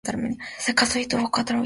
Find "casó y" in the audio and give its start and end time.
0.73-1.05